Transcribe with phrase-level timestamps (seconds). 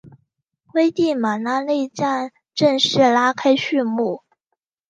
[0.73, 4.23] 危地马拉内战正式拉开序幕。